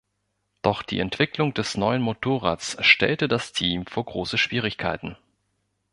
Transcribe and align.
Doch 0.63 0.81
die 0.81 0.97
Entwicklung 0.99 1.53
des 1.53 1.77
neuen 1.77 2.01
Motorrads 2.01 2.75
stellte 2.83 3.27
das 3.27 3.53
Team 3.53 3.85
vor 3.85 4.03
große 4.03 4.39
Schwierigkeiten. 4.39 5.15